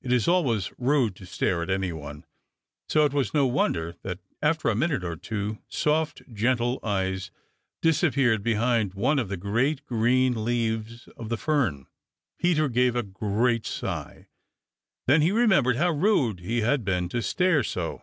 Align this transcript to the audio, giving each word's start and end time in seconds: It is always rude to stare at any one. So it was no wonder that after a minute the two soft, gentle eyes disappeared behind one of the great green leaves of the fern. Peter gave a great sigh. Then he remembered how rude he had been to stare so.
It 0.00 0.10
is 0.10 0.26
always 0.26 0.72
rude 0.78 1.14
to 1.16 1.26
stare 1.26 1.62
at 1.62 1.68
any 1.68 1.92
one. 1.92 2.24
So 2.88 3.04
it 3.04 3.12
was 3.12 3.34
no 3.34 3.46
wonder 3.46 3.94
that 4.04 4.20
after 4.40 4.70
a 4.70 4.74
minute 4.74 5.02
the 5.02 5.18
two 5.18 5.58
soft, 5.68 6.22
gentle 6.32 6.80
eyes 6.82 7.30
disappeared 7.82 8.42
behind 8.42 8.94
one 8.94 9.18
of 9.18 9.28
the 9.28 9.36
great 9.36 9.84
green 9.84 10.46
leaves 10.46 11.08
of 11.08 11.28
the 11.28 11.36
fern. 11.36 11.88
Peter 12.38 12.70
gave 12.70 12.96
a 12.96 13.02
great 13.02 13.66
sigh. 13.66 14.28
Then 15.06 15.20
he 15.20 15.30
remembered 15.30 15.76
how 15.76 15.90
rude 15.90 16.40
he 16.40 16.62
had 16.62 16.82
been 16.82 17.10
to 17.10 17.20
stare 17.20 17.62
so. 17.62 18.00